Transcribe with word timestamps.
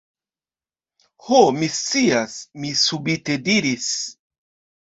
Ho! 1.25 1.41
mi 1.57 1.69
scias! 1.75 2.39
mi 2.63 2.75
subite 2.87 3.39
diris. 3.51 3.93